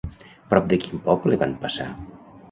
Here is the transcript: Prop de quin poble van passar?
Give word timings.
Prop 0.53 0.71
de 0.71 0.79
quin 0.85 1.01
poble 1.07 1.37
van 1.43 1.53
passar? 1.65 1.87